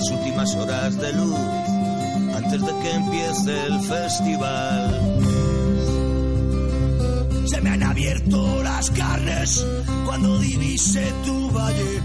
[0.00, 1.36] las últimas horas de luz
[2.34, 5.20] antes de que empiece el festival.
[7.44, 9.66] Se me han abierto las carnes
[10.06, 12.02] cuando divise tu valle.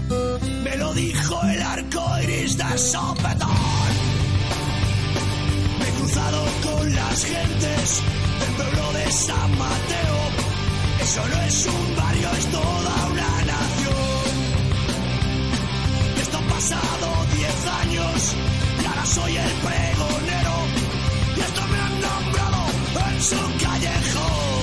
[0.62, 3.94] Me lo dijo el arco iris de sopetón.
[5.78, 8.02] Me he cruzado con las gentes
[8.40, 10.18] del pueblo de San Mateo.
[11.00, 13.96] Eso no es un barrio, es toda una nación.
[16.20, 17.15] Esto han pasado
[17.46, 18.34] diez años
[18.82, 20.54] y ahora soy el pregonero.
[21.36, 22.66] Y esto me han nombrado
[23.12, 24.55] en su callejón.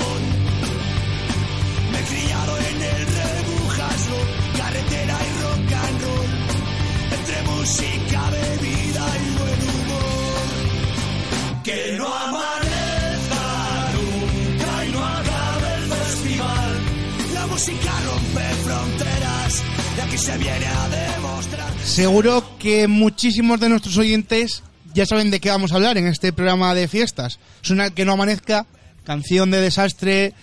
[21.93, 24.63] Seguro que muchísimos de nuestros oyentes
[24.95, 27.38] ya saben de qué vamos a hablar en este programa de fiestas.
[27.61, 28.66] Suena que no amanezca,
[29.03, 30.33] canción de desastre,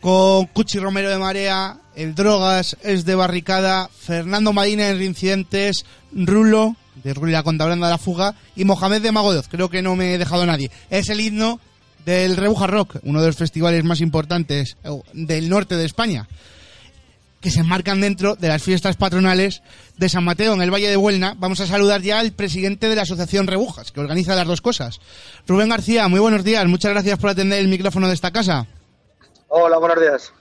[0.00, 6.74] con Cuchi Romero de Marea, El Drogas es de Barricada, Fernando Marina en Reincidentes, Rulo
[7.04, 9.46] de Rulo y la de la Fuga y Mohamed de Magodoz.
[9.46, 10.72] Creo que no me he dejado nadie.
[10.90, 11.60] Es el himno
[12.06, 16.26] del Rebuja Rock, uno de los festivales más importantes eh, del norte de España
[17.40, 19.62] que se enmarcan dentro de las fiestas patronales
[19.96, 21.34] de San Mateo en el Valle de Buelna.
[21.38, 25.00] Vamos a saludar ya al presidente de la Asociación Rebujas, que organiza las dos cosas.
[25.46, 26.66] Rubén García, muy buenos días.
[26.66, 28.66] Muchas gracias por atender el micrófono de esta casa.
[29.48, 30.32] Hola, buenos días.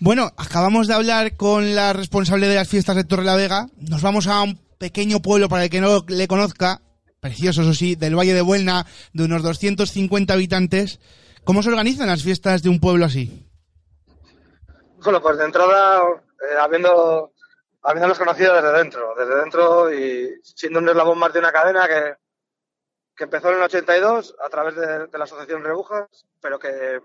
[0.00, 3.68] Bueno, acabamos de hablar con la responsable de las fiestas de Torrelavega.
[3.78, 6.82] Nos vamos a un pequeño pueblo para el que no le conozca,
[7.20, 10.98] precioso eso sí, del Valle de Buelna, de unos 250 habitantes.
[11.44, 13.45] ¿Cómo se organizan las fiestas de un pueblo así?
[15.06, 17.32] Bueno, pues de entrada, eh, habiendo,
[17.80, 22.16] habiéndonos conocido desde dentro, desde dentro y siendo un eslabón más de una cadena que,
[23.14, 27.00] que empezó en el 82 a través de, la Asociación Rebujas, pero que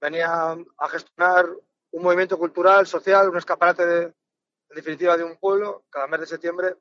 [0.00, 1.46] venía a gestionar
[1.92, 6.26] un movimiento cultural, social, un escaparate de, en definitiva de un pueblo, cada mes de
[6.26, 6.74] septiembre,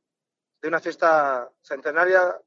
[0.64, 2.42] de una fiesta centenaria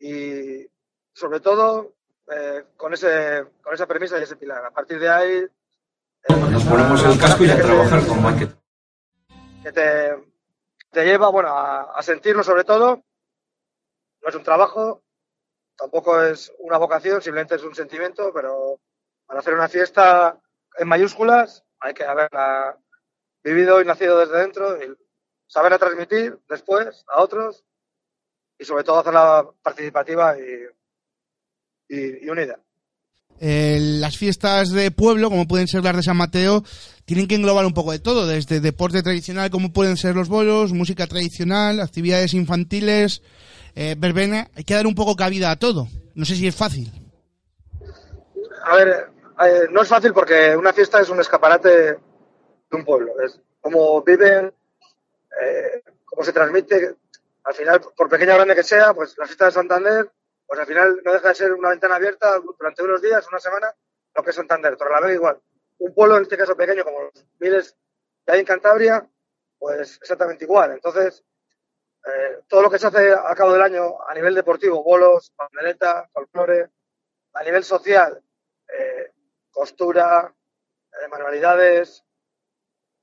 [0.00, 0.68] y
[1.12, 1.94] sobre todo
[2.26, 4.64] eh, con, ese, con esa premisa y ese pilar.
[4.64, 5.48] A partir de ahí
[6.28, 8.54] Nos ponemos el casco y a trabajar con marketing.
[9.62, 13.02] que te, lleva bueno, a, a sentirlo sobre todo.
[14.22, 15.02] No es un trabajo,
[15.76, 18.80] tampoco es una vocación, simplemente es un sentimiento, pero
[19.26, 20.38] para hacer una fiesta
[20.76, 22.78] en mayúsculas hay que haberla
[23.42, 24.94] vivido y nacido desde dentro y
[25.46, 27.64] saberla transmitir después a otros
[28.58, 30.36] y sobre todo hacerla participativa
[31.88, 32.60] y unida.
[33.40, 36.64] Eh, las fiestas de pueblo, como pueden ser las de San Mateo,
[37.04, 40.72] tienen que englobar un poco de todo, desde deporte tradicional, como pueden ser los bolos,
[40.72, 43.22] música tradicional, actividades infantiles,
[43.74, 44.48] eh, verbena.
[44.56, 45.88] Hay que dar un poco cabida a todo.
[46.14, 46.92] No sé si es fácil.
[48.64, 49.08] A ver,
[49.44, 51.98] eh, no es fácil porque una fiesta es un escaparate de
[52.72, 53.12] un pueblo.
[53.24, 54.52] Es como viven,
[55.42, 56.96] eh, cómo se transmite.
[57.44, 60.10] Al final, por pequeña o grande que sea, pues la fiesta de Santander,
[60.48, 63.74] pues al final no deja de ser una ventana abierta durante unos días, una semana,
[64.14, 64.78] lo que es Santander.
[64.78, 65.42] Torrelavega igual.
[65.76, 67.76] Un pueblo, en este caso pequeño, como los miles
[68.24, 69.06] que hay en Cantabria,
[69.58, 70.72] pues exactamente igual.
[70.72, 71.22] Entonces,
[72.06, 76.08] eh, todo lo que se hace a cabo del año a nivel deportivo, bolos, pandereta,
[76.14, 76.70] folclore,
[77.34, 78.22] a nivel social,
[78.72, 79.12] eh,
[79.50, 80.34] costura,
[80.92, 82.02] eh, manualidades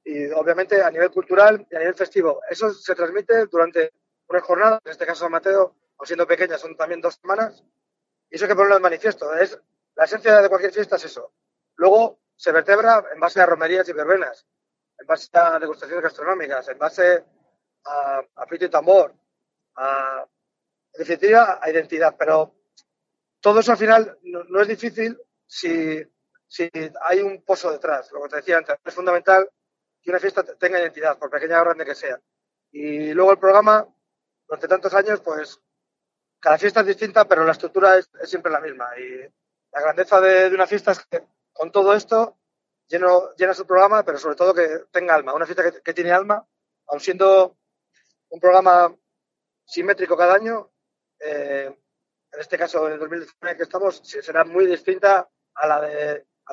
[0.04, 2.42] y obviamente a nivel cultural y a nivel festivo.
[2.50, 3.94] Eso se transmite durante
[4.30, 7.64] unas jornadas, en este caso San Mateo, o siendo pequeñas, son también dos semanas,
[8.30, 9.34] y eso hay que ponerlo en manifiesto.
[9.34, 9.60] Es,
[9.96, 11.34] la esencia de cualquier fiesta es eso.
[11.76, 14.46] Luego se vertebra en base a romerías y verbenas,
[14.98, 17.24] en base a degustaciones gastronómicas, en base
[17.86, 19.16] a, a pito y tambor,
[19.76, 20.26] a,
[20.94, 22.16] en definitiva, a identidad.
[22.18, 22.56] Pero
[23.40, 26.04] todo eso al final no, no es difícil si,
[26.48, 26.70] si
[27.02, 28.12] hay un pozo detrás.
[28.12, 29.50] Lo que te decía antes, es fundamental
[30.02, 32.20] que una fiesta tenga identidad, por pequeña o grande que sea.
[32.72, 33.88] Y luego el programa,
[34.48, 35.60] durante tantos años, pues
[36.46, 38.88] cada fiesta es distinta, pero la estructura es, siempre la misma.
[39.00, 39.22] Y
[39.72, 42.38] la grandeza de, una fiesta es que con todo esto
[42.88, 45.34] lleno, llena su programa, pero sobre todo que tenga alma.
[45.34, 46.46] Una fiesta que, tiene alma,
[46.86, 47.58] aun siendo
[48.30, 48.96] un programa
[49.66, 50.70] simétrico cada año,
[51.20, 51.76] eh,
[52.32, 55.82] en este caso en el 2019 que estamos, será muy distinta a la,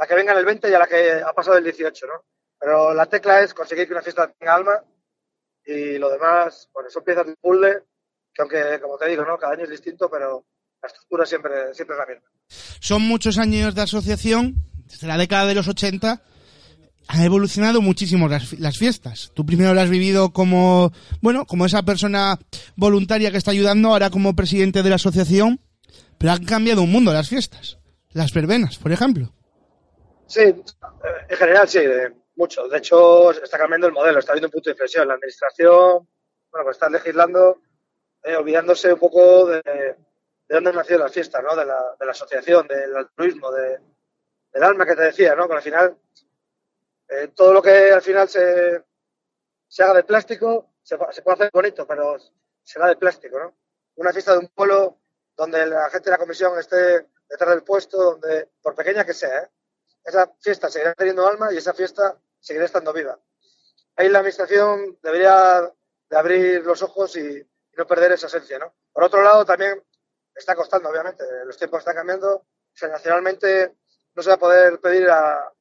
[0.08, 2.24] que venga en el 20 y a la que ha pasado el 18, ¿no?
[2.58, 4.82] Pero la tecla es conseguir que una fiesta tenga alma
[5.66, 7.84] y lo demás, bueno, son piezas de puzzle
[8.34, 9.38] que aunque, como te digo, ¿no?
[9.38, 10.44] Cada año es distinto, pero
[10.82, 12.30] la estructura siempre, siempre es la misma.
[12.80, 14.54] Son muchos años de asociación,
[14.86, 16.22] desde la década de los 80,
[17.08, 19.32] ha evolucionado muchísimo las, las, fiestas.
[19.34, 22.38] Tú primero lo has vivido como, bueno, como esa persona
[22.76, 25.60] voluntaria que está ayudando, ahora como presidente de la asociación,
[26.18, 27.78] pero han cambiado un mundo las fiestas.
[28.12, 29.32] Las verbenas, por ejemplo.
[30.26, 31.80] Sí, en general sí,
[32.36, 32.68] mucho.
[32.68, 35.08] De hecho, está cambiando el modelo, está habiendo un punto de inflexión.
[35.08, 36.08] La administración,
[36.50, 37.58] bueno, pues está legislando,
[38.22, 39.96] eh, olvidándose un poco de, de
[40.48, 41.56] dónde nació la fiesta, ¿no?
[41.56, 43.80] De la, asociación, del altruismo, de,
[44.52, 45.48] del alma que te decía, ¿no?
[45.48, 45.96] Que al final
[47.08, 48.84] eh, todo lo que al final se,
[49.66, 52.16] se haga de plástico se, se, puede hacer bonito, pero
[52.62, 53.54] será de plástico, ¿no?
[53.96, 54.98] Una fiesta de un pueblo
[55.36, 59.44] donde la gente de la comisión esté detrás del puesto, donde, por pequeña que sea,
[59.44, 59.48] ¿eh?
[60.04, 63.18] esa fiesta seguirá teniendo alma y esa fiesta seguirá estando viva.
[63.96, 65.72] Ahí la administración debería
[66.10, 68.74] de abrir los ojos y, y no perder esa esencia, ¿no?
[68.92, 69.82] Por otro lado, también
[70.34, 73.76] está costando, obviamente, los tiempos están cambiando, generacionalmente
[74.14, 75.52] no se va a poder pedir a,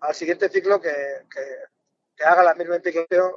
[0.00, 0.92] al siguiente ciclo que,
[1.30, 1.58] que,
[2.16, 3.36] que haga la misma implicación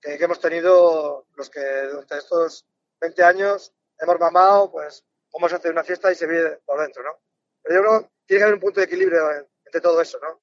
[0.00, 2.66] que, que, hemos tenido los que durante estos
[3.00, 7.02] 20 años hemos mamado, pues, cómo se hace una fiesta y se vive por dentro,
[7.02, 7.18] ¿no?
[7.62, 9.30] Pero yo creo que tiene que haber un punto de equilibrio
[9.64, 10.40] entre todo eso, ¿no?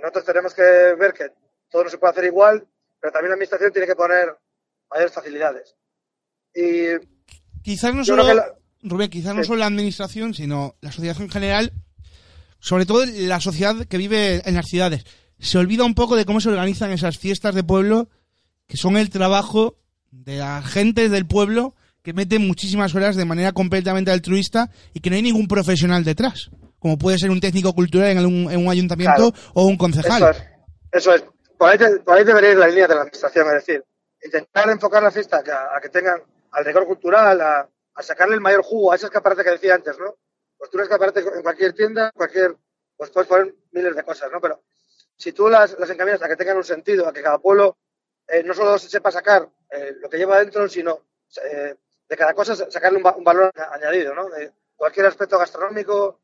[0.00, 1.32] Nosotros tenemos que ver que
[1.68, 2.66] todo no se puede hacer igual,
[3.00, 4.36] pero también la administración tiene que poner
[4.90, 5.76] mayores facilidades.
[6.54, 6.98] Y
[7.62, 8.44] quizás no solo, la...
[8.82, 9.38] Rubén, quizás sí.
[9.38, 11.72] no solo la administración, sino la sociedad en general
[12.62, 15.04] sobre todo la sociedad que vive en las ciudades.
[15.40, 18.08] Se olvida un poco de cómo se organizan esas fiestas de pueblo,
[18.68, 19.76] que son el trabajo
[20.12, 25.10] de la gente del pueblo que mete muchísimas horas de manera completamente altruista y que
[25.10, 28.70] no hay ningún profesional detrás, como puede ser un técnico cultural en un, en un
[28.70, 29.50] ayuntamiento claro.
[29.54, 30.22] o un concejal.
[30.22, 30.42] Eso es.
[30.92, 31.24] Eso es.
[31.58, 33.84] Por, ahí te, por ahí debería ir la línea de la administración, es decir,
[34.24, 36.20] intentar enfocar la fiesta a que tengan
[36.52, 39.98] al rigor cultural, a, a sacarle el mayor jugo a ese escaparate que decía antes,
[39.98, 40.16] ¿no?
[40.62, 42.56] pues tú eres escaparate en cualquier tienda, cualquier,
[42.96, 44.40] pues puedes poner miles de cosas, ¿no?
[44.40, 44.62] Pero
[45.16, 47.78] si tú las, las encaminas a que tengan un sentido, a que cada pueblo
[48.28, 51.00] eh, no solo se sepa sacar eh, lo que lleva dentro, sino
[51.50, 51.74] eh,
[52.08, 54.28] de cada cosa sacarle un, un, valor añadido, ¿no?
[54.28, 56.20] De cualquier aspecto gastronómico.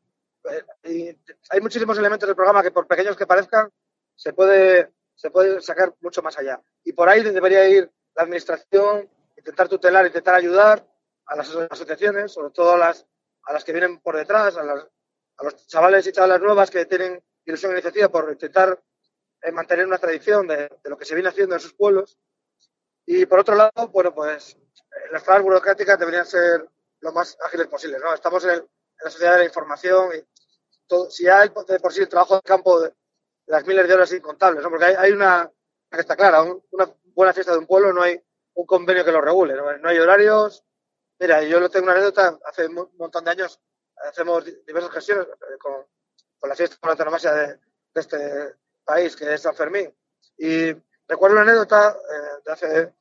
[0.49, 3.69] Eh, y hay muchísimos elementos del programa que por pequeños que parezcan,
[4.15, 6.61] se puede, se puede sacar mucho más allá.
[6.85, 10.87] Y por ahí debería ir la administración, intentar tutelar, intentar ayudar
[11.25, 13.05] a las asociaciones, sobre todo a las
[13.49, 17.71] a las que vienen por detrás, a, los chavales y chavalas nuevas que tienen ilusión
[17.71, 18.79] e iniciativa por intentar
[19.41, 22.17] eh, mantener una tradición de, lo que se viene haciendo en sus pueblos.
[23.05, 26.69] Y por otro lado, bueno, pues eh, las trabas burocráticas deberían ser
[26.99, 28.13] lo más ágiles posibles, ¿no?
[28.13, 28.67] Estamos en,
[29.01, 32.81] la sociedad de la información y si ya de por sí el trabajo de campo
[32.81, 32.93] de,
[33.45, 34.69] las miles de horas incontables, ¿no?
[34.69, 35.49] Porque hay, una
[35.89, 38.21] que está clara, un, una buena fiesta de un pueblo no hay
[38.59, 39.77] un convenio que lo regule, ¿no?
[39.77, 40.63] no hay horarios,
[41.19, 43.59] Mira, yo lo tengo una anécdota, hace un montón de años
[44.07, 45.27] hacemos diversas gestiones
[45.59, 45.85] con,
[46.39, 47.59] con la fiesta autonomía de, de,
[47.95, 49.93] este país, que es San Fermín.
[50.37, 50.71] Y
[51.09, 52.93] recuerdo una anécdota eh, de hace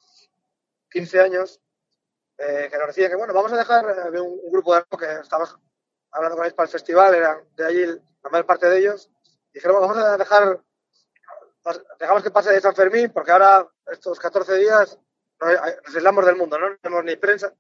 [0.91, 1.61] 15 años
[2.39, 5.21] eh, que nos decía que, bueno, vamos a dejar eh, un, un, grupo de que
[5.21, 5.57] estábamos
[6.11, 9.09] hablando con ellos para el festival, eran de allí la mayor parte de ellos,
[9.53, 10.61] dijeron, vamos a dejar,
[12.01, 14.99] dejamos que pase de San Fermín, porque ahora estos 14 días
[15.41, 16.71] nos aislamos del mundo, ¿no?
[16.71, 17.53] No tenemos ni prensa.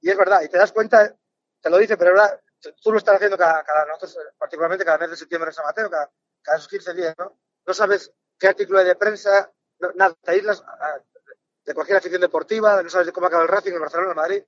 [0.00, 1.14] Y es verdad, y te das cuenta,
[1.60, 2.40] te lo dice, pero verdad,
[2.82, 5.90] tú lo estás haciendo cada, cada nosotros, particularmente cada mes de septiembre en San Mateo,
[5.90, 6.10] cada,
[6.42, 7.38] cada esos 15 días, ¿no?
[7.66, 10.64] No sabes qué artículo hay de prensa, no, nada, te aíslas
[11.64, 14.44] de cualquier afición deportiva, no sabes de cómo acaba el Racing, el Barcelona, el Madrid.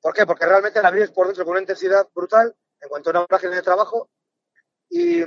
[0.00, 0.26] ¿Por qué?
[0.26, 3.54] Porque realmente la vives por dentro con una intensidad brutal en cuanto a una página
[3.54, 4.10] de trabajo
[4.88, 5.24] y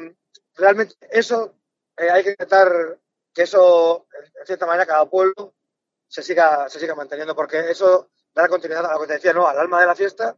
[0.56, 1.56] realmente eso
[1.98, 3.00] eh, hay que intentar
[3.34, 4.08] que eso,
[4.40, 5.56] en cierta manera, cada pueblo
[6.08, 9.48] se siga, se siga manteniendo, porque eso dar continuidad a lo que te decía, ¿no?
[9.48, 10.38] Al alma de la fiesta,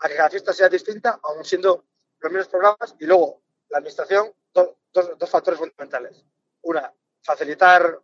[0.00, 1.84] a que cada fiesta sea distinta, aún siendo
[2.20, 6.24] los mismos programas, y luego la administración, do, dos, dos, factores fundamentales.
[6.62, 8.00] Una, facilitar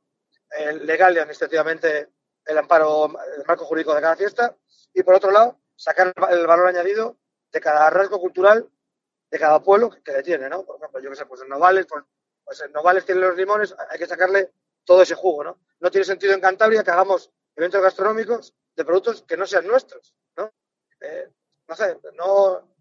[0.57, 2.11] eh, legal y administrativamente
[2.45, 3.07] el amparo,
[3.37, 4.57] el marco jurídico de cada fiesta,
[4.93, 7.17] y por otro lado, sacar el valor añadido
[7.51, 8.69] de cada rasgo cultural
[9.31, 10.65] de cada pueblo que, que le tiene, ¿no?
[10.65, 12.05] Por ejemplo, yo que sé, pues en Novales, pues,
[12.45, 14.53] pues en Novales tiene los limones, hay que sacarle
[14.85, 15.59] todo ese jugo, ¿no?
[15.81, 20.15] No tiene sentido en Cantabria que hagamos eventos gastronómicos de productos que no sean nuestros,
[20.37, 20.53] ¿no?
[21.01, 21.29] Eh,
[21.69, 22.77] no sé, no,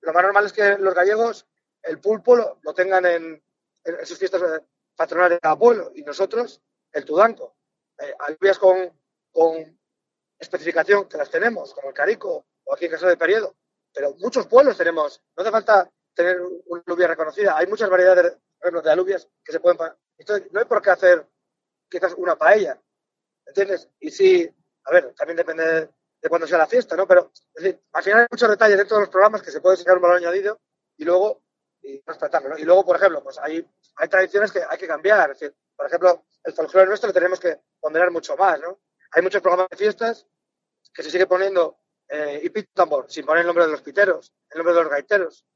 [0.00, 1.46] lo más normal es que los gallegos
[1.82, 3.42] el pulpo lo, tengan en,
[3.84, 4.62] en, sus fiestas
[4.96, 6.60] patronales de cada pueblo y nosotros
[6.92, 7.56] el tudanco.
[7.98, 8.92] Eh, alubias con,
[9.30, 9.78] con
[10.38, 13.56] especificación que las tenemos, como el carico o aquí en Casa de Periodo,
[13.92, 18.80] pero muchos pueblos tenemos, no hace falta tener una alubia reconocida, hay muchas variedades de,
[18.82, 19.78] de alubias que se pueden...
[20.52, 21.26] No hay por qué hacer
[21.88, 22.80] quizás una paella,
[23.46, 23.88] ¿entiendes?
[24.00, 24.50] Y si
[24.84, 25.90] a ver, también depende
[26.20, 27.06] de, cuándo sea la fiesta, ¿no?
[27.06, 29.96] Pero, decir, al final hay muchos detalles dentro de los programas que se puede sacar
[29.96, 30.60] un valor añadido
[30.96, 31.42] y luego
[31.82, 32.50] y respetarlo.
[32.50, 32.58] ¿no?
[32.58, 33.66] Y luego, por ejemplo, pues hay,
[33.96, 35.30] hay tradiciones que hay que cambiar.
[35.30, 38.80] Decir, por ejemplo, el folclore nuestro lo tenemos que ponderar mucho más, ¿no?
[39.12, 40.26] Hay muchos programas de fiestas
[40.92, 41.78] que se sigue poniendo
[42.08, 44.90] eh, y pito tambor, sin poner el nombre de los piteros, el nombre de los
[44.90, 45.46] gaiteros.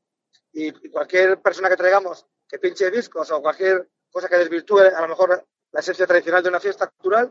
[0.53, 5.01] Y, y cualquier persona que traigamos que pinche discos o cualquier cosa que desvirtúe a
[5.03, 7.31] lo mejor la esencia tradicional de una fiesta cultural,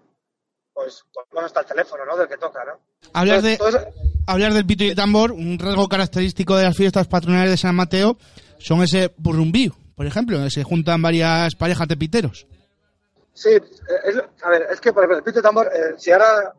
[0.74, 2.16] pues, pues bueno, está el teléfono, ¿no?
[2.18, 2.80] Del que toca, ¿no?
[3.14, 6.66] Hablas de, Entonces, todo eso- hablar del pito y el tambor, un rasgo característico de
[6.66, 8.18] las fiestas patronales de San Mateo
[8.60, 12.48] son ese burrumbío, por ejemplo, donde se juntan varias parejas de piteros.
[13.34, 16.54] Sí, es- a ver, es que por ejemplo, el pito y tambor, eh, si ahora,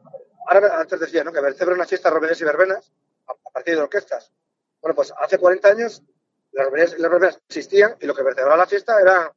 [0.48, 1.32] ahora antes decía, ¿no?
[1.32, 2.90] Que celebra una fiesta romerías y verbenas
[3.28, 4.32] a, a partir de orquestas.
[4.80, 6.02] Bueno, pues hace 40 años
[6.52, 9.28] las romerías y las verbenas existían y lo que vertebraba la fiesta eran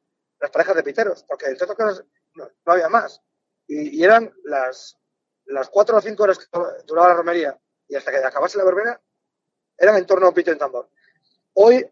[0.41, 2.05] las parejas de piteros, porque entre otras cosas
[2.36, 3.21] no, no había más.
[3.67, 4.98] Y, y eran las,
[5.45, 6.45] las cuatro o cinco horas que
[6.86, 9.00] duraba la romería y hasta que acabase la verbena,
[9.77, 10.89] eran en torno a un pito un tambor.
[11.53, 11.86] Hoy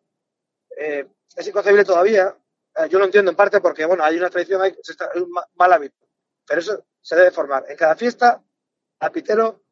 [0.77, 2.35] eh, es inconcebible todavía.
[2.75, 5.31] Eh, yo lo entiendo en parte porque, bueno, hay una tradición, hay, está- hay un
[5.31, 6.07] ma- mal hábito.
[6.47, 7.65] Pero eso se debe formar.
[7.69, 8.43] En cada fiesta,
[8.99, 9.63] al pitero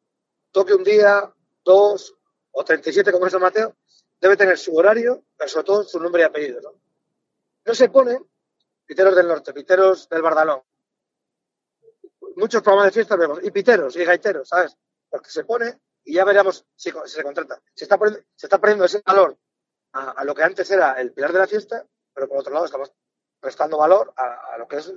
[0.50, 1.32] toque un día,
[1.64, 2.14] dos
[2.52, 3.76] o 37 como es Mateo,
[4.20, 6.60] debe tener su horario, pero sobre todo su nombre y apellido.
[6.60, 6.80] No,
[7.64, 8.24] no se ponen
[8.88, 10.62] piteros del norte, piteros del Bardalón.
[12.36, 14.76] Muchos programas de fiestas vemos, y piteros, y gaiteros, ¿sabes?
[15.10, 17.60] Porque se pone y ya veremos si, si se contrata.
[17.74, 19.36] Se está poniendo, se está ese valor
[19.92, 22.64] a, a lo que antes era el pilar de la fiesta, pero por otro lado
[22.64, 22.92] estamos
[23.42, 24.92] restando valor a, a lo que es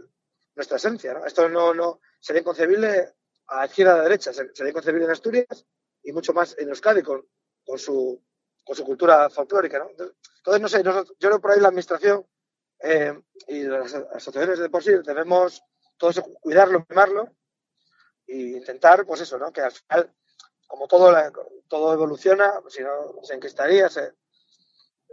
[0.56, 1.14] nuestra esencia.
[1.14, 1.26] ¿no?
[1.26, 3.14] Esto no, no sería inconcebible
[3.48, 5.66] a izquierda a derecha, se- sería inconcebible en Asturias
[6.04, 7.28] y mucho más en Euskadi con,
[7.66, 8.24] con, su,
[8.64, 9.80] con su cultura folclórica.
[9.80, 9.90] ¿no?
[9.90, 12.26] Entonces, no sé, yo creo por ahí la administración
[12.84, 15.64] eh, y las asociaciones de por sí debemos
[15.98, 17.30] todo eso cuidarlo, mimarlo
[18.28, 19.52] e intentar, pues eso, ¿no?
[19.52, 20.14] que al final,
[20.68, 21.32] como todo, la-
[21.68, 24.14] todo evoluciona, si no se enquistaría, se,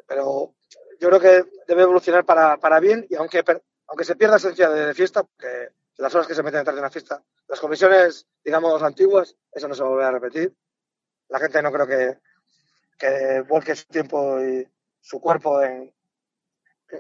[0.07, 0.55] pero
[1.01, 3.43] yo creo que debe evolucionar para, para bien y aunque,
[3.87, 6.81] aunque se pierda esencia de, de fiesta, porque las horas que se meten detrás de
[6.83, 10.55] una fiesta, las comisiones, digamos, antiguas, eso no se va a repetir.
[11.29, 12.19] La gente no creo que,
[12.99, 14.67] que vuelque su tiempo y
[15.01, 15.93] su cuerpo en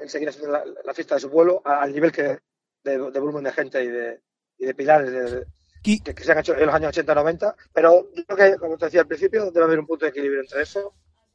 [0.06, 2.38] seguir haciendo la, la fiesta de su pueblo al nivel que
[2.84, 4.20] de, de volumen de gente y de,
[4.58, 5.46] y de pilares de-
[5.82, 8.86] que, que se han hecho en los años 80-90, pero yo creo que, como te
[8.86, 10.92] decía al principio, debe haber un punto de equilibrio entre eso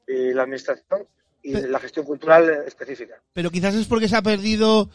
[0.08, 1.08] y la administración
[1.42, 3.22] y la gestión cultural específica.
[3.34, 4.90] Pero quizás es porque se ha perdido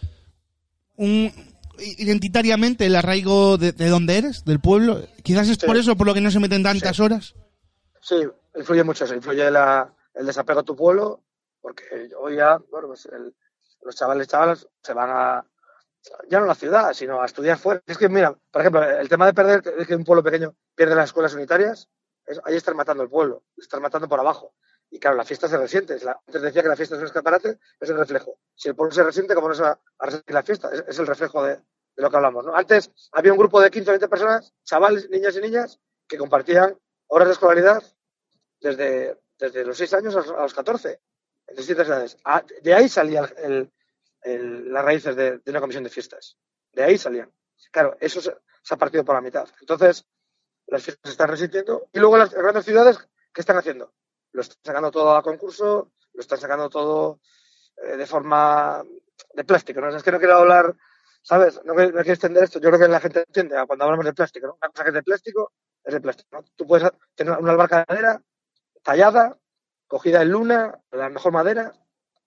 [0.96, 1.32] un
[1.78, 5.00] identitariamente el arraigo de, de donde eres, del pueblo.
[5.22, 5.66] Quizás es Sí.
[5.66, 7.02] por eso por lo que no se meten tantas Sí.
[7.02, 7.34] horas.
[8.00, 8.16] Sí,
[8.56, 11.22] influye mucho eso, influye la- el desapego a tu pueblo,
[11.60, 11.84] porque
[12.20, 13.34] hoy ya, bueno, pues el-
[13.82, 15.46] los chavales chavalas se van a,
[16.28, 17.82] ya no a la ciudad, sino a estudiar fuera.
[17.86, 20.94] Es que, mira, por ejemplo, el tema de perder, es que un pueblo pequeño pierde
[20.94, 21.88] las escuelas unitarias,
[22.26, 24.54] es- ahí están matando el pueblo, están matando por abajo.
[24.90, 25.94] Y claro, la fiesta se resiente.
[25.94, 28.38] Antes decía que la fiesta es un escaparate, es el reflejo.
[28.54, 30.70] Si el pueblo se resiente, ¿cómo no se va a resentir la fiesta?
[30.86, 31.62] Es, el reflejo de, de
[32.02, 32.46] lo que hablamos.
[32.46, 32.54] ¿no?
[32.56, 36.78] Antes había un grupo de 15 o 20 personas, chavales, niñas y niñas, que compartían
[37.08, 37.82] horas de escolaridad
[38.60, 41.00] desde, desde los 6 años a los, a los 14,
[41.48, 42.18] en distintas edades.
[42.24, 43.72] Ah, de ahí salían el-
[44.72, 46.36] las raíces de, una comisión de fiestas.
[46.72, 47.32] De ahí salían.
[47.70, 48.34] Claro, eso se,
[48.70, 49.48] ha partido por la mitad.
[49.60, 50.04] Entonces,
[50.66, 51.88] las fiestas se están resintiendo.
[51.92, 52.98] Y luego las grandes ciudades,
[53.32, 53.92] ¿qué están haciendo?
[54.32, 57.20] Lo están sacando todo a concurso, lo están sacando todo
[57.76, 58.84] eh, de forma
[59.34, 59.80] de plástico.
[59.80, 59.88] ¿no?
[59.96, 60.76] Es que no quiero hablar,
[61.22, 61.60] ¿sabes?
[61.64, 62.58] No, quiero- extender esto.
[62.60, 64.58] Yo creo que la gente entiende ah, cuando hablamos de plástico.
[64.60, 65.52] Una cosa que es de plástico
[65.84, 66.28] es de plástico.
[66.32, 66.44] ¿no?
[66.54, 68.22] Tú puedes tener una albarca de madera
[68.82, 69.38] tallada,
[69.88, 71.72] cogida en luna, la mejor madera,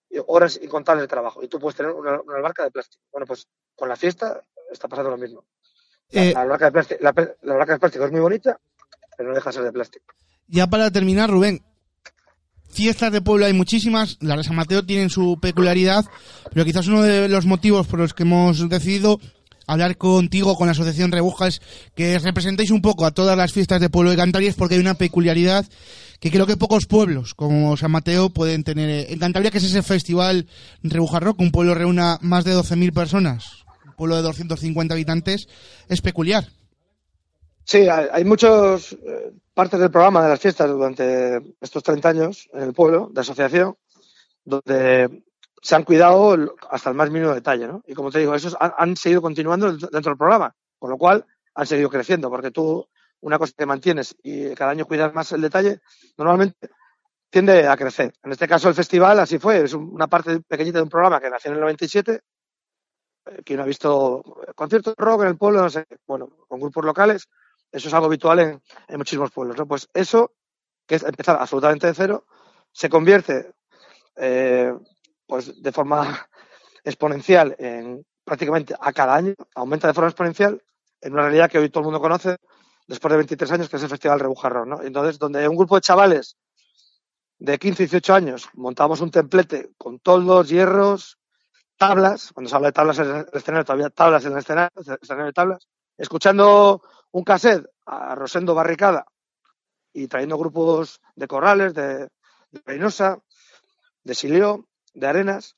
[0.10, 1.42] y horas incontables de trabajo.
[1.42, 3.02] Y tú puedes tener una, una albarca de plástico.
[3.12, 4.42] Bueno, pues con la fiesta
[4.72, 5.46] está pasando lo mismo.
[6.10, 7.14] La, Eh, la albarca de plástico, la,
[7.44, 8.60] la albarca de plástico es muy bonita,
[9.16, 10.06] pero no deja de ser de plástico.
[10.48, 11.64] Ya para terminar, Rubén,
[12.70, 16.04] fiestas de pueblo hay muchísimas, las de San Mateo tienen su peculiaridad,
[16.54, 19.20] pero quizás uno de los motivos por los que hemos decidido
[19.68, 21.62] hablar contigo, con la Asociación Rebuja, es
[21.96, 24.82] que representéis un poco a todas las fiestas de pueblo de Cantabria, es porque hay
[24.82, 25.66] una peculiaridad
[26.20, 29.12] que creo que pocos pueblos como San Mateo pueden tener.
[29.12, 30.48] En Cantabria, que es ese festival
[30.84, 35.48] Rebuja Rock, un pueblo reúna más de 12.000 personas, un pueblo de 250 habitantes,
[35.88, 36.46] es peculiar.
[37.64, 42.50] Sí, hay, hay muchas eh, partes del programa de las fiestas durante estos 30 años
[42.54, 43.76] en el pueblo de asociación
[44.46, 45.24] donde
[45.62, 47.84] se han cuidado hasta el más mínimo detalle, ¿no?
[47.86, 51.26] Y como te digo, esos han, seguido continuando dentro del programa, con lo cual
[51.56, 52.88] han seguido creciendo, porque tú
[53.22, 55.80] una cosa que mantienes y cada año cuidas más el detalle,
[56.18, 56.70] normalmente
[57.30, 58.14] tiende a crecer.
[58.24, 61.20] En este caso el festival así fue, es un- una parte pequeñita de un programa
[61.22, 62.22] que nació en el 97,
[63.26, 64.24] eh, quien no ha visto
[64.56, 67.30] conciertos de rock en el pueblo, no sé, bueno, con grupos locales,
[67.72, 69.68] eso es algo habitual en, en muchísimos pueblos, ¿no?
[69.68, 70.34] Pues eso,
[70.88, 72.26] que es empezar absolutamente de cero,
[72.72, 73.54] se convierte
[74.18, 74.74] eh,
[75.32, 76.28] pues de forma
[76.84, 80.62] exponencial en prácticamente a cada año, aumenta de forma exponencial
[81.00, 82.36] en una realidad que hoy todo el mundo conoce
[82.86, 84.82] después de 23 años, que es el Festival Rebujarrón, ¿no?
[84.82, 86.36] Entonces, donde un grupo de chavales
[87.40, 91.18] de 15, 18 años montamos un templete con toldos, hierros,
[91.78, 94.70] tablas, cuando se habla de tablas en el escenario, todavía tablas en el escenario,
[95.02, 99.06] escenario de tablas, escuchando un cassette a Rosendo Barricada
[99.94, 102.10] y trayendo grupos de corrales, de,
[102.52, 103.18] de Reynosa,
[104.04, 105.56] de Silió, de Arenas,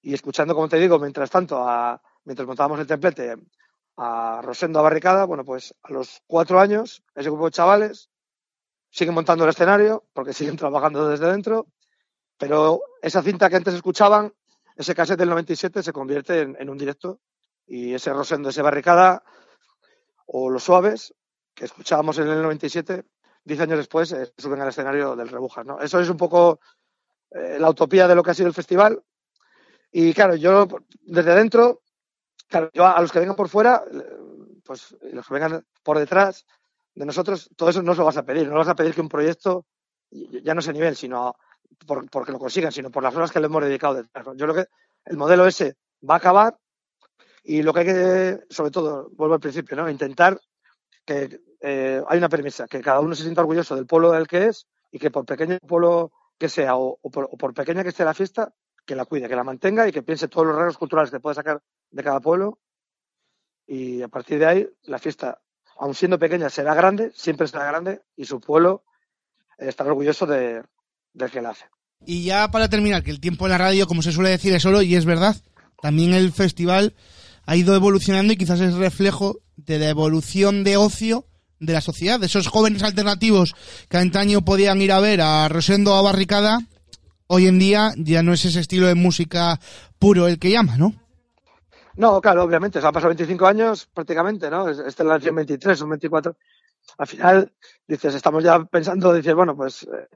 [0.00, 3.36] y escuchando, como te digo, mientras tanto, a, mientras montábamos el templete
[3.96, 8.10] a Rosendo Barricada, bueno, pues a los cuatro años, ese grupo de chavales
[8.90, 11.66] siguen montando el escenario porque siguen trabajando desde dentro,
[12.38, 14.34] pero esa cinta que antes escuchaban,
[14.76, 17.20] ese cassette del 97 se convierte en, en un directo
[17.66, 19.22] y ese Rosendo, ese Barricada
[20.26, 21.14] o Los Suaves
[21.54, 23.04] que escuchábamos en el 97,
[23.44, 25.80] diez años después eh, suben al escenario del Rebujas, ¿no?
[25.80, 26.60] Eso es un poco
[27.34, 29.02] eh, la utopía de lo que ha sido el festival
[29.96, 30.66] y claro, yo
[31.02, 31.82] desde dentro,
[32.48, 33.84] claro, yo a los que vengan por fuera,
[34.64, 36.44] pues los que vengan por detrás
[36.96, 38.48] de nosotros, todo eso no se lo vas a pedir.
[38.48, 39.66] No vas a pedir que un proyecto,
[40.10, 41.36] ya no es ese nivel, sino
[41.86, 44.26] por, porque lo consigan, sino por las horas que le hemos dedicado detrás.
[44.34, 44.66] Yo creo que
[45.04, 45.76] el modelo ese
[46.08, 46.58] va a acabar
[47.44, 49.88] y lo que hay que, sobre todo, vuelvo al principio, ¿no?
[49.88, 50.40] Intentar
[51.04, 54.46] que eh, hay una premisa, que cada uno se sienta orgulloso del pueblo del que
[54.46, 58.04] es y que por pequeño pueblo que sea o, por, o por pequeña que esté
[58.04, 61.10] la fiesta, que la cuide, que la mantenga y que piense todos los rasgos culturales
[61.10, 62.58] que puede sacar de cada pueblo.
[63.66, 65.40] Y a partir de ahí, la fiesta,
[65.78, 68.84] aun siendo pequeña, será grande, siempre será grande y su pueblo
[69.58, 70.62] estará orgulloso de,
[71.12, 71.64] de que la hace.
[72.04, 74.62] Y ya para terminar, que el tiempo en la radio, como se suele decir, es
[74.62, 75.36] solo, y es verdad,
[75.80, 76.94] también el festival
[77.46, 81.26] ha ido evolucionando y quizás es reflejo de la evolución de ocio
[81.60, 83.54] de la sociedad, de esos jóvenes alternativos
[83.88, 86.60] que antaño podían ir a ver a Rosendo a Barricada,
[87.26, 89.58] hoy en día ya no es ese estilo de música
[89.98, 90.94] puro el que llama, ¿no?
[91.96, 94.68] No, claro, obviamente, se han pasado 25 años prácticamente, ¿no?
[94.68, 96.36] Este es la 23 o 24.
[96.98, 97.52] Al final,
[97.86, 100.08] dices, estamos ya pensando, dices, bueno, pues eh,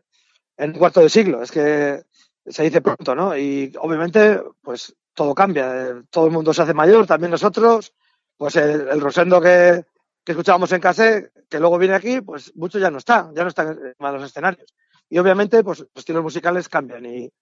[0.56, 2.02] en un cuarto de siglo, es que
[2.46, 3.36] se dice pronto, ¿no?
[3.36, 7.92] Y obviamente, pues todo cambia, todo el mundo se hace mayor, también nosotros,
[8.36, 9.84] pues el, el Rosendo que,
[10.28, 13.48] que escuchábamos en cassette, que luego viene aquí, pues mucho ya no está, ya no
[13.48, 14.74] está en los escenarios.
[15.08, 17.32] Y obviamente, pues los estilos musicales cambian y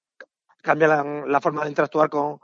[0.63, 2.39] cambia la, la forma de interactuar con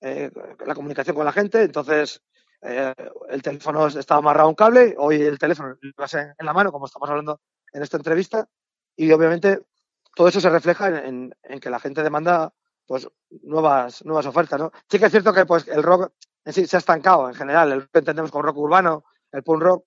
[0.00, 0.30] eh,
[0.64, 1.64] la comunicación con la gente.
[1.64, 2.22] Entonces,
[2.62, 2.94] eh,
[3.28, 6.70] el teléfono estaba amarrado a un cable, hoy el teléfono lo en, en, la mano,
[6.70, 7.40] como estamos hablando
[7.72, 8.48] en esta entrevista,
[8.94, 9.66] y obviamente
[10.14, 12.54] todo eso se refleja en, en, en, que la gente demanda
[12.86, 13.08] pues
[13.42, 14.70] nuevas, nuevas ofertas, ¿no?
[14.88, 16.12] Sí que es cierto que pues el rock
[16.44, 19.62] en sí se ha estancado en general, el que entendemos como rock urbano, el punk
[19.62, 19.84] rock,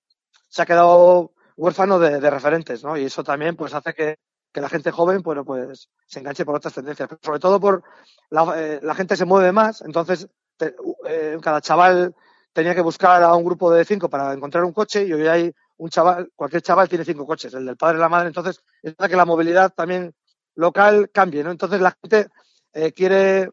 [0.48, 2.98] se ha quedado huérfano de, referentes, ¿no?
[2.98, 4.18] Y eso también pues hace que,
[4.52, 7.84] que la gente joven, bueno, pues se enganche por otras tendencias, pero sobre todo por
[8.30, 10.28] la, eh, la gente se mueve más, entonces
[10.60, 12.16] eh, cada chaval
[12.54, 15.52] tenía que buscar a un grupo de cinco para encontrar un coche y hoy hay
[15.78, 18.96] un chaval, cualquier chaval tiene cinco coches, el del padre y la madre, entonces es
[18.96, 20.14] que la movilidad también
[20.56, 21.52] local cambie, ¿no?
[21.52, 22.28] Entonces la gente
[22.74, 23.50] eh, quiere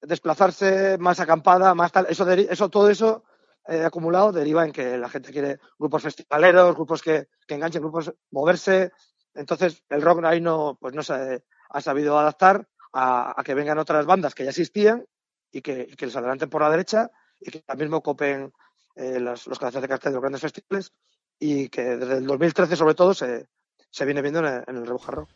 [0.00, 3.24] desplazarse más acampada, más tal, eso, eso todo eso
[3.68, 8.12] eh, acumulado deriva en que la gente quiere grupos festivaleros, grupos que, que enganchen, grupos
[8.30, 8.90] moverse,
[9.34, 14.04] entonces el rock ahí no, pues no se ha sabido adaptar a, que vengan otras
[14.04, 15.04] bandas que ya existían
[15.50, 18.52] y que, les adelanten por la derecha y que también mismo copen
[18.96, 20.92] eh, los, los cabezas de cartel de los grandes festivales
[21.38, 23.48] y que desde el 2013 sobre todo se,
[23.90, 25.30] se viene viendo en el, en el Rebuja Rock.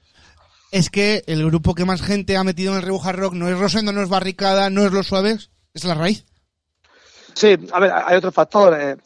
[0.73, 3.59] Es que el grupo que más gente ha metido en el Rebuja Rock no es
[3.59, 6.27] Rosendo, no es Barricada, no es Los Suaves, es La Raíz.
[7.37, 8.75] Sí, a ver, hay otro factor.
[8.81, 8.96] Eh,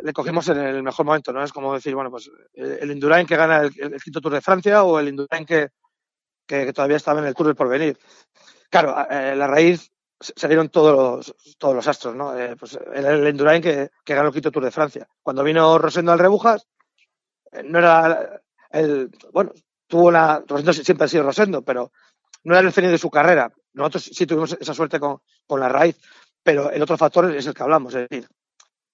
[0.00, 1.44] le cogimos en el mejor momento, ¿no?
[1.44, 4.98] Es como decir, bueno, pues el, Indurain que gana el, quinto Tour de Francia o
[4.98, 5.68] el Indurain que,
[6.46, 7.98] que, todavía estaba en el Tour del Porvenir.
[8.70, 12.34] Claro, eh, la raíz se dieron todos los, todos los astros, ¿no?
[12.38, 15.06] Eh, pues el, el Indurain que, que ganó el quinto Tour de Francia.
[15.22, 16.66] Cuando vino Rosendo al Rebujas,
[17.52, 19.52] eh, no era el, bueno,
[19.86, 21.92] tuvo una, Rosendo siempre ha sido Rosendo, pero
[22.44, 23.52] no era el cenit de su carrera.
[23.74, 26.00] Nosotros sí tuvimos esa suerte con, con la raíz,
[26.42, 28.28] pero el otro factor es el que hablamos, es decir,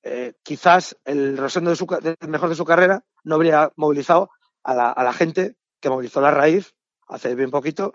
[0.08, 4.30] eh, quizás el Rosendo de su, de, mejor de su carrera no habría movilizado
[4.62, 6.74] a la, gente que movilizó la raíz
[7.08, 7.94] hace bien poquito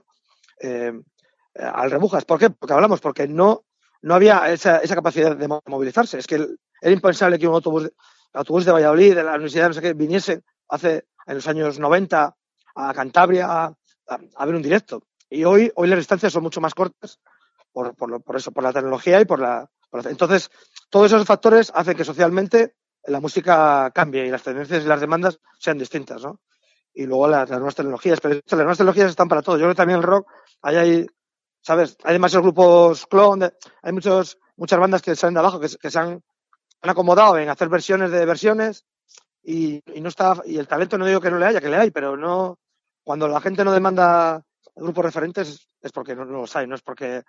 [0.59, 0.91] eh,
[1.55, 2.25] al Rebujas.
[2.25, 2.49] ¿Por qué?
[2.49, 3.63] Porque hablamos, porque no,
[4.01, 6.17] no había esa, esa capacidad de movilizarse.
[6.17, 6.35] Es que
[6.81, 7.89] era impensable que un autobús,
[8.33, 12.35] autobús de Valladolid, de la universidad, no sé qué, viniese hace en los años 90
[12.75, 13.75] a Cantabria a,
[14.35, 15.03] a ver un directo.
[15.29, 17.19] Y hoy, hoy las distancias son mucho más cortas
[17.71, 20.49] por, por, por eso, por la tecnología y por la, por la, Entonces,
[20.89, 25.39] todos esos factores hacen que socialmente la música cambie y las tendencias y las demandas
[25.59, 26.39] sean distintas, ¿no?
[26.93, 29.55] Y luego las, nuevas tecnologías, pero las nuevas tecnologías están para todo.
[29.55, 30.29] Yo creo que también el rock,
[30.61, 31.07] ahí hay
[31.61, 31.97] ¿sabes?
[32.03, 35.99] Hay demasiados grupos clon, hay muchos, muchas bandas que salen de abajo, que, que se
[35.99, 36.21] han,
[36.81, 38.85] han acomodado en hacer versiones de versiones
[39.43, 41.77] y, y no está, y el talento no digo que no le haya, que le
[41.77, 42.59] hay, pero no,
[43.03, 44.43] cuando la gente no demanda
[44.75, 47.23] grupos referentes es porque no, no los hay, no es porque,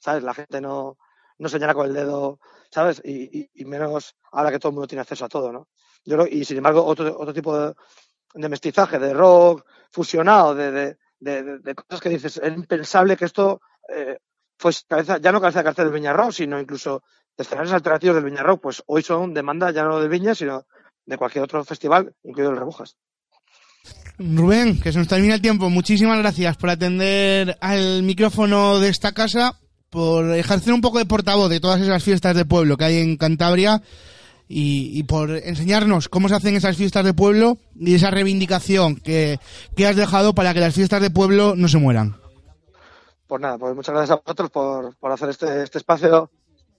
[0.00, 0.22] ¿sabes?
[0.22, 0.98] La gente no,
[1.38, 2.40] no señala con el dedo,
[2.70, 3.00] ¿sabes?
[3.04, 5.68] Y, y- y menos ahora que todo el mundo tiene acceso a todo, ¿no?
[6.04, 7.74] Yo creo, y sin embargo, otro, otro tipo de,
[8.34, 13.16] de mestizaje, de rock fusionado, de, de, de, de- de cosas que dices, es impensable
[13.16, 14.18] que esto eh,
[14.58, 17.02] fuese cabeza, ya no cabeza de cartel del Viña Rock, sino incluso
[17.36, 20.66] de escenarios alternativos del Viña Rock, pues hoy son demanda ya no del Viña, sino
[21.06, 22.96] de cualquier otro festival, incluido el Rebujas.
[24.18, 25.70] Rubén, que se nos termina el tiempo.
[25.70, 29.54] Muchísimas gracias por atender al micrófono de esta casa,
[29.90, 33.16] por ejercer un poco de portavoz de todas esas fiestas de pueblo que hay en
[33.16, 33.80] Cantabria
[34.48, 39.38] y, por enseñarnos cómo se hacen esas fiestas de pueblo y esa reivindicación que,
[39.76, 42.16] que has dejado para que las fiestas de pueblo no se mueran.
[43.26, 46.30] Pues nada, pues muchas gracias a vosotros por, por hacer este, este espacio,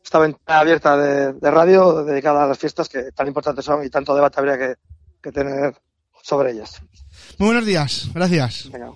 [0.03, 3.89] esta ventana abierta de, de radio dedicada a las fiestas que tan importantes son y
[3.89, 4.75] tanto debate habría que,
[5.21, 5.75] que tener
[6.29, 6.79] sobre ellas.
[7.39, 8.69] Muy buenos días, gracias.
[8.71, 8.93] Venga.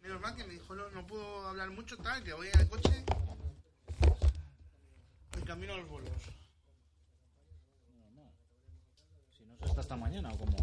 [0.00, 2.68] Menos mal que me dijo, no, no puedo hablar mucho, tal, que voy en el
[2.68, 3.04] coche.
[5.36, 6.12] En camino a los vuelos.
[9.36, 10.56] Si no se está esta mañana o como.